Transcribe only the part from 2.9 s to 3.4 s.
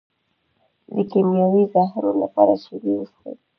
وڅښئ